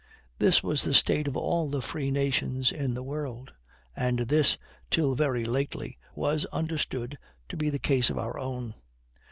[0.39, 3.53] This was the state of all the free nations in the world;
[3.95, 4.57] and this,
[4.89, 8.73] till very lately, was understood to be the case of our own.